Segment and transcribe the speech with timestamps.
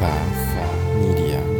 [0.00, 1.59] Path Media.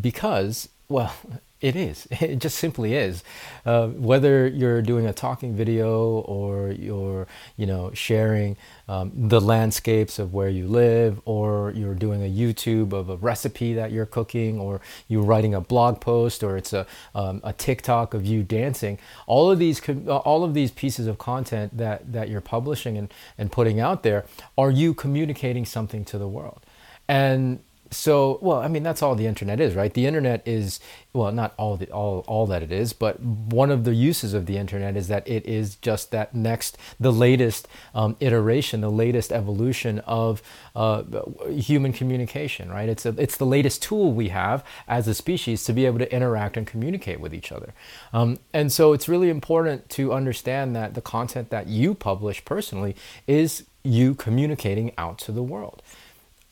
[0.00, 1.14] because, well,
[1.62, 2.08] it is.
[2.20, 3.22] It just simply is.
[3.64, 8.56] Uh, whether you're doing a talking video or you're, you know, sharing
[8.88, 13.74] um, the landscapes of where you live, or you're doing a YouTube of a recipe
[13.74, 18.12] that you're cooking, or you're writing a blog post, or it's a um, a TikTok
[18.12, 18.98] of you dancing.
[19.26, 23.52] All of these all of these pieces of content that that you're publishing and and
[23.52, 24.24] putting out there
[24.58, 26.60] are you communicating something to the world,
[27.08, 27.60] and
[27.92, 29.94] so well i mean that's all the internet is right?
[29.94, 30.80] The internet is
[31.12, 34.46] well not all the all all that it is but one of the uses of
[34.46, 39.30] the internet is that it is just that next the latest um, iteration the latest
[39.32, 40.42] evolution of
[40.74, 41.02] uh,
[41.50, 42.88] human communication right?
[42.88, 46.12] It's a, it's the latest tool we have as a species to be able to
[46.12, 47.74] interact and communicate with each other.
[48.12, 52.96] Um, and so it's really important to understand that the content that you publish personally
[53.26, 55.82] is you communicating out to the world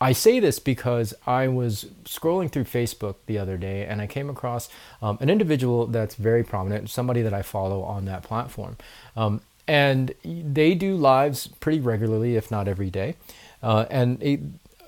[0.00, 4.30] I say this because I was scrolling through Facebook the other day and I came
[4.30, 4.70] across
[5.02, 8.76] um, an individual that's very prominent, somebody that I follow on that platform.
[9.14, 13.16] Um, and they do lives pretty regularly, if not every day.
[13.62, 14.40] Uh, and it,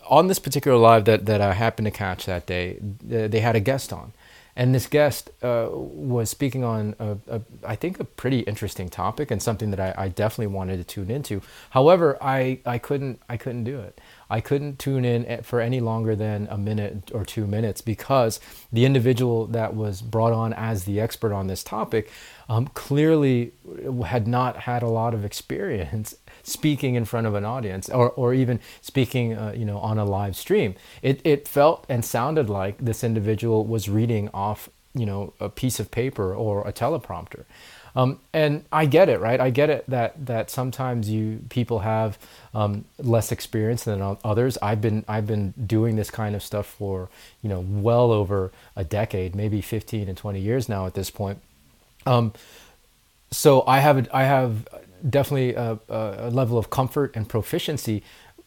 [0.09, 3.61] on this particular live that, that I happened to catch that day, they had a
[3.61, 4.13] guest on.
[4.55, 9.31] And this guest uh, was speaking on, a, a, I think, a pretty interesting topic
[9.31, 11.41] and something that I, I, definitely wanted to tune into.
[11.71, 13.99] However, I, I couldn't I couldn't do it.
[14.29, 18.41] I couldn't tune in for any longer than a minute or two minutes because
[18.73, 22.11] the individual that was brought on as the expert on this topic
[22.49, 23.53] um, clearly
[24.07, 28.35] had not had a lot of experience speaking in front of an audience or, or
[28.35, 32.79] even speaking uh, you know on a live stream it, it felt and sounded like
[32.79, 37.45] this individual was reading off you know a piece of paper or a teleprompter
[37.95, 39.39] um, and I get it, right?
[39.39, 42.19] I get it that that sometimes you people have
[42.55, 44.57] um, less experience than others.
[44.63, 47.11] I've been I've been doing this kind of stuff for
[47.43, 51.39] you know well over a decade, maybe 15 and 20 years now at this point.
[52.07, 52.33] Um,
[53.31, 54.67] so I have I have
[55.09, 58.03] definitely a, a level of comfort and proficiency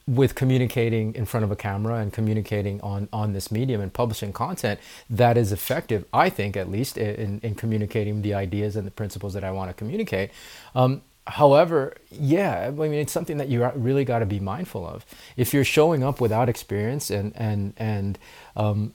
[0.07, 4.31] with communicating in front of a camera and communicating on, on this medium and publishing
[4.31, 4.79] content
[5.09, 9.33] that is effective, I think, at least, in, in communicating the ideas and the principles
[9.33, 10.29] that I want to communicate.
[10.75, 15.05] Um, however, yeah, I mean, it's something that you really got to be mindful of.
[15.35, 18.19] If you're showing up without experience and, and, and,
[18.55, 18.93] um,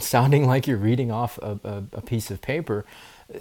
[0.00, 2.84] sounding like you're reading off a, a, a piece of paper,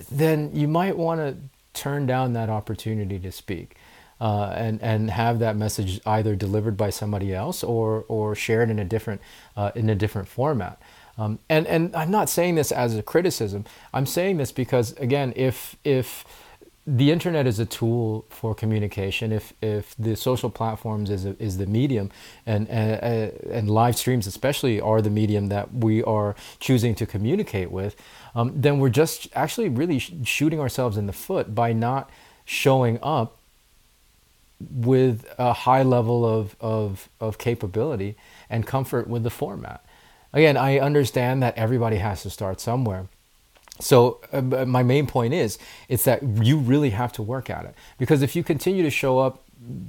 [0.10, 1.36] then you might want to
[1.78, 3.78] turn down that opportunity to speak
[4.20, 8.80] uh, and and have that message either delivered by somebody else or or shared in
[8.80, 9.22] a different
[9.56, 10.82] uh, in a different format.
[11.18, 13.66] Um, and and I'm not saying this as a criticism.
[13.94, 16.26] I'm saying this because again, if if
[16.88, 19.34] the internet is a tool for communication.
[19.34, 22.10] If if the social platforms is a, is the medium,
[22.46, 27.72] and and, and live streams especially are the medium that we are choosing to communicate
[27.72, 27.98] with,
[28.34, 32.10] um, then we're just actually really sh- shooting ourselves in the foot by not
[32.46, 33.38] showing up
[34.72, 38.16] with a high level of, of, of capability
[38.50, 39.84] and comfort with the format.
[40.34, 43.08] Again, I understand that everybody has to start somewhere.
[43.80, 45.58] So uh, my main point is
[45.88, 47.76] it's that you really have to work at it.
[47.98, 49.44] Because if you continue to show up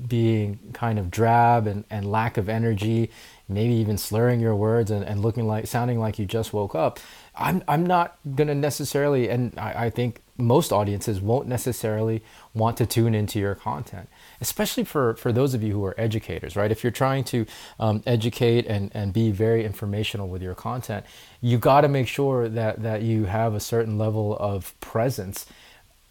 [0.09, 3.10] being kind of drab and, and lack of energy,
[3.48, 6.98] maybe even slurring your words and, and looking like sounding like you just woke up,
[7.34, 12.22] I'm I'm not gonna necessarily and I, I think most audiences won't necessarily
[12.54, 14.09] want to tune into your content
[14.41, 16.71] especially for, for those of you who are educators, right?
[16.71, 17.47] If you're trying to
[17.78, 21.04] um, educate and, and be very informational with your content,
[21.41, 25.47] you got to make sure that, that you have a certain level of presence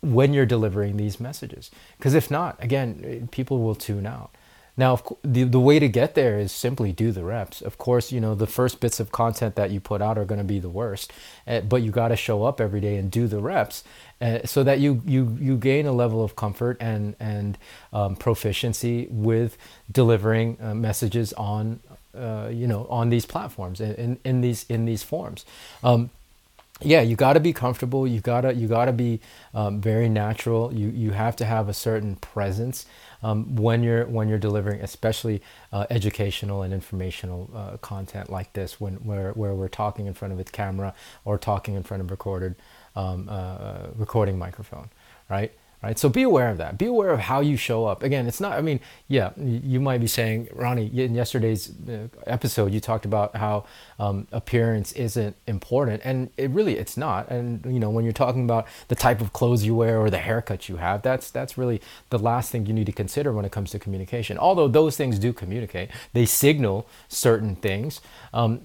[0.01, 1.71] when you're delivering these messages.
[1.97, 4.35] Because if not, again, people will tune out.
[4.77, 7.61] Now, the, the way to get there is simply do the reps.
[7.61, 10.37] Of course, you know, the first bits of content that you put out are going
[10.37, 11.11] to be the worst,
[11.47, 13.83] uh, but you got to show up every day and do the reps
[14.21, 17.57] uh, so that you, you, you gain a level of comfort and, and
[17.91, 19.57] um, proficiency with
[19.91, 21.79] delivering uh, messages on,
[22.15, 25.43] uh, you know, on these platforms in, in, in these, in these forms.
[25.83, 26.11] Um,
[26.81, 28.07] yeah, you got to be comfortable.
[28.07, 29.19] You gotta you gotta be
[29.55, 30.71] um, very natural.
[30.71, 32.85] You you have to have a certain presence
[33.23, 35.41] um, when you're when you're delivering, especially
[35.71, 40.33] uh, educational and informational uh, content like this, when where where we're talking in front
[40.33, 40.93] of a camera
[41.25, 42.55] or talking in front of recorded
[42.95, 44.89] um, uh, recording microphone,
[45.29, 45.51] right?
[45.83, 45.97] Right?
[45.99, 46.77] So be aware of that.
[46.77, 48.01] Be aware of how you show up.
[48.01, 48.53] Again, it's not.
[48.53, 53.35] I mean, yeah, you might be saying, Ronnie, in yesterday's uh, episode, you talked about
[53.35, 53.65] how
[53.99, 57.29] um, appearance isn't important, and it really it's not.
[57.29, 60.17] And you know, when you're talking about the type of clothes you wear or the
[60.17, 63.51] haircut you have, that's that's really the last thing you need to consider when it
[63.51, 64.37] comes to communication.
[64.37, 68.01] Although those things do communicate, they signal certain things.
[68.33, 68.61] Um,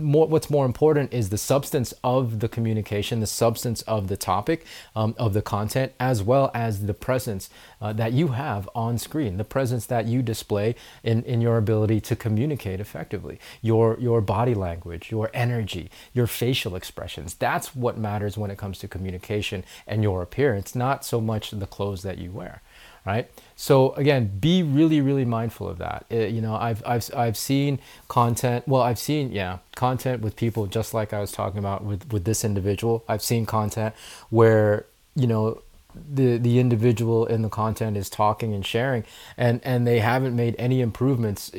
[0.00, 4.66] more, what's more important is the substance of the communication, the substance of the topic,
[4.96, 7.50] um, of the content, as well as the presence
[7.80, 12.00] uh, that you have on screen, the presence that you display in, in your ability
[12.00, 17.34] to communicate effectively, your, your body language, your energy, your facial expressions.
[17.34, 21.66] That's what matters when it comes to communication and your appearance, not so much the
[21.66, 22.62] clothes that you wear
[23.06, 23.30] right?
[23.56, 26.06] So again be really really mindful of that.
[26.10, 30.36] It, uh, you know I've, I've i've seen content well i've seen yeah content with
[30.36, 33.04] people just like i was talking about with with this individual.
[33.08, 33.94] I've seen content
[34.30, 35.62] where you know
[35.94, 39.04] the the individual in the content is talking and sharing
[39.36, 41.50] and and they haven't made any improvements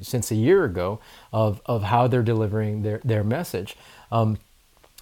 [0.00, 1.00] since a year ago
[1.32, 3.76] of of how they're delivering their their message.
[4.10, 4.38] Um,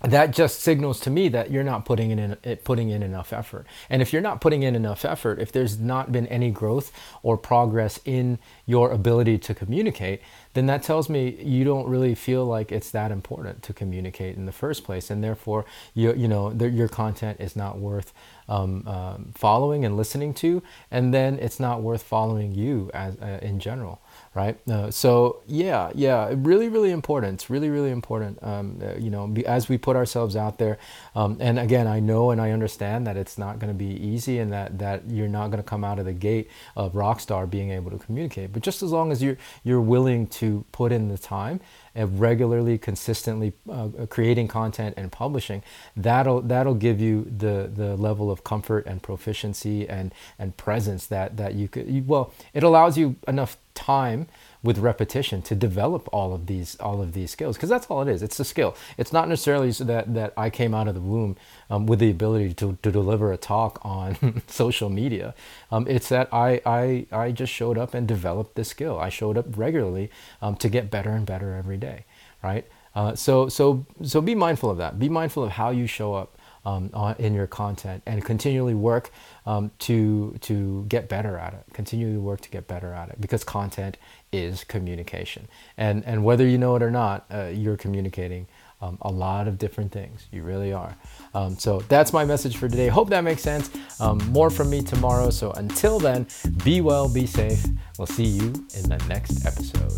[0.03, 3.67] that just signals to me that you're not putting in putting in enough effort.
[3.89, 7.39] And if you're not putting in enough effort, if there's not been any growth or
[7.39, 10.21] progress in your ability to communicate,
[10.53, 14.45] then that tells me you don't really feel like it's that important to communicate in
[14.45, 15.65] the first place, and therefore
[15.95, 18.13] you you know the, your content is not worth
[18.51, 23.39] um, um, following and listening to, and then it's not worth following you as uh,
[23.41, 24.03] in general
[24.37, 24.59] right?
[24.69, 27.35] Uh, so yeah, yeah, really, really important.
[27.35, 28.39] It's really, really important.
[28.43, 30.79] Um, uh, you know, as we put ourselves out there,
[31.15, 34.39] um, and again, I know and I understand that it's not going to be easy,
[34.39, 37.47] and that that you're not going to come out of the gate of rock star
[37.47, 38.53] being able to communicate.
[38.53, 41.61] But just as long as you're you're willing to put in the time
[41.95, 45.62] and regularly, consistently uh, creating content and publishing,
[45.97, 51.39] that'll that'll give you the the level of comfort and proficiency and and presence that
[51.39, 51.89] that you could.
[51.89, 54.26] You, well, it allows you enough time
[54.62, 58.08] with repetition to develop all of these all of these skills because that's all it
[58.08, 58.23] is.
[58.23, 58.76] It's a skill.
[58.99, 61.37] It's not necessarily so that that i came out of the womb
[61.70, 65.34] um, with the ability to, to deliver a talk on social media.
[65.70, 68.99] Um, it's that I, I i just showed up and developed this skill.
[68.99, 70.11] I showed up regularly
[70.43, 72.06] um, to get better and better every day
[72.43, 72.67] right?
[72.94, 74.99] Uh, so so so be mindful of that.
[74.99, 76.36] Be mindful of how you show up
[76.67, 79.11] um, in your content and continually work
[79.47, 81.65] um, to to get better at it.
[81.73, 83.97] Continually work to get better at it because content
[84.33, 85.49] is communication,
[85.79, 88.47] and and whether you know it or not, uh, you're communicating.
[88.83, 90.27] Um, a lot of different things.
[90.31, 90.95] You really are.
[91.33, 92.89] Um, so that's my message for today.
[92.89, 93.71] Hope that makes sense.
[93.99, 95.31] Um, more from me tomorrow.
[95.31, 96.27] So until then,
[96.62, 97.65] be well, be safe.
[97.97, 99.95] We'll see you in the next episode.